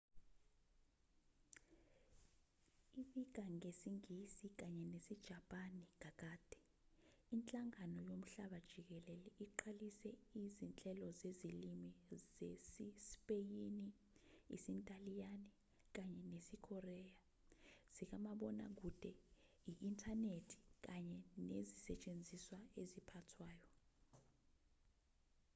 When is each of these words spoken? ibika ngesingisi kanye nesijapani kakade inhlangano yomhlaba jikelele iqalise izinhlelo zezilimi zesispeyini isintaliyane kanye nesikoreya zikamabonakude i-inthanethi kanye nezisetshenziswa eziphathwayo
ibika 3.01 3.43
ngesingisi 3.55 4.47
kanye 4.59 4.83
nesijapani 4.91 5.83
kakade 6.01 6.55
inhlangano 7.33 7.99
yomhlaba 8.09 8.57
jikelele 8.69 9.29
iqalise 9.45 10.09
izinhlelo 10.43 11.07
zezilimi 11.19 11.91
zesispeyini 12.37 13.89
isintaliyane 14.55 15.49
kanye 15.95 16.21
nesikoreya 16.33 17.15
zikamabonakude 17.95 19.11
i-inthanethi 19.71 20.57
kanye 20.85 21.19
nezisetshenziswa 21.49 22.59
eziphathwayo 22.81 23.69